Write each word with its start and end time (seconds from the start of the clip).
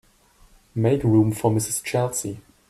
Make 0.73 1.03
room 1.03 1.31
for 1.31 1.51
Mrs. 1.51 1.83
Chelsea. 1.83 2.39